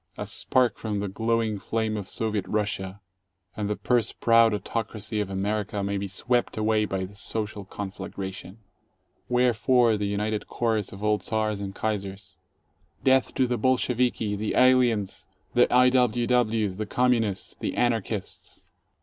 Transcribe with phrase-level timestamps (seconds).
[0.17, 2.99] A spark from the glowing flame of Soviet Russia,
[3.55, 8.57] and the purse proud autocracy of America may be swept away by the social conflagration.
[9.29, 12.39] Wherefore the united chorus of all Czars and Kaisers,
[13.03, 15.91] "Death to the Bolsheviki, the aliens, the I.
[15.91, 16.25] W.
[16.25, 18.63] Ws., the Communists, the Anarchists